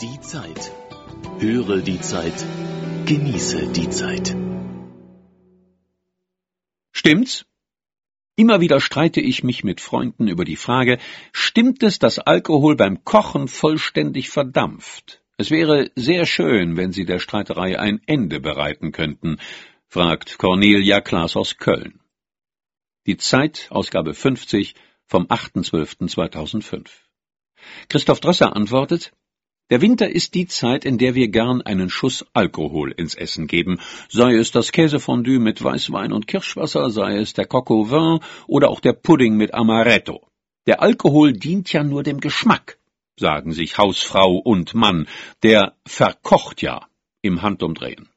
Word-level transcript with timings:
Die 0.00 0.18
Zeit. 0.20 0.72
Höre 1.40 1.82
die 1.82 2.00
Zeit. 2.00 2.46
Genieße 3.04 3.70
die 3.70 3.90
Zeit. 3.90 4.34
Stimmt's? 6.90 7.44
Immer 8.34 8.62
wieder 8.62 8.80
streite 8.80 9.20
ich 9.20 9.44
mich 9.44 9.62
mit 9.62 9.82
Freunden 9.82 10.26
über 10.26 10.46
die 10.46 10.56
Frage, 10.56 10.98
stimmt 11.32 11.82
es, 11.82 11.98
dass 11.98 12.18
Alkohol 12.18 12.76
beim 12.76 13.04
Kochen 13.04 13.46
vollständig 13.46 14.30
verdampft? 14.30 15.22
Es 15.36 15.50
wäre 15.50 15.90
sehr 15.96 16.24
schön, 16.24 16.78
wenn 16.78 16.92
Sie 16.92 17.04
der 17.04 17.18
Streiterei 17.18 17.78
ein 17.78 18.00
Ende 18.06 18.40
bereiten 18.40 18.92
könnten, 18.92 19.36
fragt 19.86 20.38
Cornelia 20.38 21.02
Klaas 21.02 21.36
aus 21.36 21.58
Köln. 21.58 22.00
Die 23.04 23.18
Zeit, 23.18 23.66
Ausgabe 23.68 24.14
50 24.14 24.76
vom 25.04 25.26
8.12.2005. 25.26 26.88
Christoph 27.90 28.20
Drösser 28.20 28.56
antwortet, 28.56 29.12
der 29.70 29.80
Winter 29.80 30.10
ist 30.10 30.34
die 30.34 30.46
Zeit, 30.46 30.84
in 30.84 30.98
der 30.98 31.14
wir 31.14 31.28
gern 31.28 31.62
einen 31.62 31.90
Schuss 31.90 32.26
Alkohol 32.32 32.90
ins 32.90 33.14
Essen 33.14 33.46
geben, 33.46 33.78
sei 34.08 34.34
es 34.34 34.50
das 34.50 34.72
Käsefondue 34.72 35.38
mit 35.38 35.62
Weißwein 35.62 36.12
und 36.12 36.26
Kirschwasser, 36.26 36.90
sei 36.90 37.18
es 37.18 37.34
der 37.34 37.46
au 37.48 37.90
vin 37.90 38.18
oder 38.48 38.68
auch 38.68 38.80
der 38.80 38.94
Pudding 38.94 39.36
mit 39.36 39.54
Amaretto. 39.54 40.26
Der 40.66 40.82
Alkohol 40.82 41.32
dient 41.32 41.72
ja 41.72 41.84
nur 41.84 42.02
dem 42.02 42.18
Geschmack, 42.18 42.78
sagen 43.16 43.52
sich 43.52 43.78
Hausfrau 43.78 44.38
und 44.38 44.74
Mann, 44.74 45.06
der 45.44 45.76
verkocht 45.86 46.62
ja 46.62 46.88
im 47.22 47.42
Handumdrehen. 47.42 48.08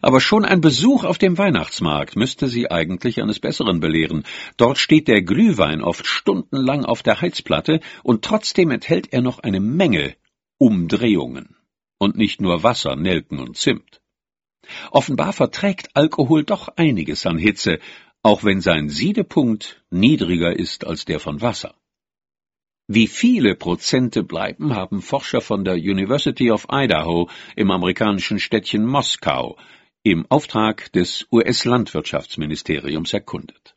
Aber 0.00 0.20
schon 0.20 0.44
ein 0.44 0.60
Besuch 0.60 1.04
auf 1.04 1.18
dem 1.18 1.36
Weihnachtsmarkt 1.36 2.16
müsste 2.16 2.46
Sie 2.46 2.70
eigentlich 2.70 3.20
eines 3.20 3.40
Besseren 3.40 3.80
belehren. 3.80 4.24
Dort 4.56 4.78
steht 4.78 5.08
der 5.08 5.22
Glühwein 5.22 5.82
oft 5.82 6.06
stundenlang 6.06 6.84
auf 6.84 7.02
der 7.02 7.20
Heizplatte 7.20 7.80
und 8.02 8.24
trotzdem 8.24 8.70
enthält 8.70 9.12
er 9.12 9.20
noch 9.20 9.40
eine 9.40 9.60
Menge 9.60 10.14
Umdrehungen 10.58 11.56
und 11.98 12.16
nicht 12.16 12.40
nur 12.40 12.62
Wasser, 12.62 12.96
Nelken 12.96 13.38
und 13.38 13.56
Zimt. 13.56 14.00
Offenbar 14.90 15.32
verträgt 15.32 15.90
Alkohol 15.94 16.44
doch 16.44 16.68
einiges 16.76 17.26
an 17.26 17.38
Hitze, 17.38 17.78
auch 18.22 18.42
wenn 18.42 18.60
sein 18.60 18.88
Siedepunkt 18.88 19.84
niedriger 19.90 20.56
ist 20.56 20.84
als 20.86 21.04
der 21.04 21.20
von 21.20 21.40
Wasser. 21.40 21.74
Wie 22.88 23.06
viele 23.06 23.54
Prozente 23.54 24.22
bleiben, 24.22 24.74
haben 24.74 25.02
Forscher 25.02 25.40
von 25.40 25.64
der 25.64 25.74
University 25.74 26.50
of 26.50 26.66
Idaho 26.70 27.28
im 27.56 27.70
amerikanischen 27.70 28.38
Städtchen 28.38 28.86
Moskau 28.86 29.56
im 30.02 30.24
Auftrag 30.30 30.92
des 30.92 31.26
US-Landwirtschaftsministeriums 31.32 33.12
erkundet. 33.12 33.75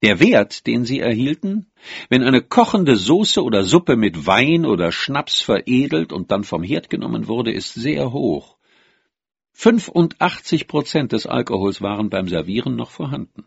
Der 0.00 0.20
Wert, 0.20 0.68
den 0.68 0.84
sie 0.84 1.00
erhielten, 1.00 1.66
wenn 2.08 2.22
eine 2.22 2.40
kochende 2.40 2.94
Soße 2.94 3.42
oder 3.42 3.64
Suppe 3.64 3.96
mit 3.96 4.26
Wein 4.26 4.64
oder 4.64 4.92
Schnaps 4.92 5.40
veredelt 5.40 6.12
und 6.12 6.30
dann 6.30 6.44
vom 6.44 6.62
Herd 6.62 6.88
genommen 6.88 7.26
wurde, 7.26 7.52
ist 7.52 7.74
sehr 7.74 8.12
hoch. 8.12 8.56
85 9.54 10.68
Prozent 10.68 11.10
des 11.10 11.26
Alkohols 11.26 11.82
waren 11.82 12.10
beim 12.10 12.28
Servieren 12.28 12.76
noch 12.76 12.92
vorhanden. 12.92 13.44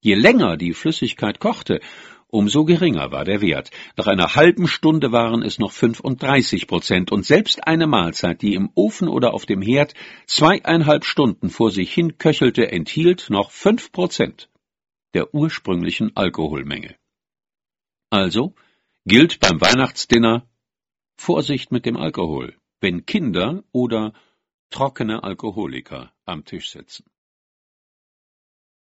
Je 0.00 0.14
länger 0.14 0.58
die 0.58 0.74
Flüssigkeit 0.74 1.40
kochte, 1.40 1.80
umso 2.26 2.66
geringer 2.66 3.10
war 3.10 3.24
der 3.24 3.40
Wert. 3.40 3.70
Nach 3.96 4.08
einer 4.08 4.34
halben 4.34 4.68
Stunde 4.68 5.10
waren 5.10 5.42
es 5.42 5.58
noch 5.58 5.72
35 5.72 6.66
Prozent 6.66 7.12
und 7.12 7.24
selbst 7.24 7.66
eine 7.66 7.86
Mahlzeit, 7.86 8.42
die 8.42 8.54
im 8.54 8.70
Ofen 8.74 9.08
oder 9.08 9.32
auf 9.32 9.46
dem 9.46 9.62
Herd 9.62 9.94
zweieinhalb 10.26 11.06
Stunden 11.06 11.48
vor 11.48 11.70
sich 11.70 11.94
hin 11.94 12.18
köchelte, 12.18 12.70
enthielt 12.70 13.30
noch 13.30 13.52
fünf 13.52 13.90
Prozent 13.90 14.50
der 15.14 15.34
ursprünglichen 15.34 16.16
Alkoholmenge. 16.16 16.96
Also 18.10 18.54
gilt 19.04 19.40
beim 19.40 19.60
Weihnachtsdinner 19.60 20.48
Vorsicht 21.16 21.72
mit 21.72 21.86
dem 21.86 21.96
Alkohol, 21.96 22.56
wenn 22.80 23.06
Kinder 23.06 23.64
oder 23.72 24.12
trockene 24.70 25.22
Alkoholiker 25.22 26.12
am 26.24 26.44
Tisch 26.44 26.70
sitzen. 26.70 27.04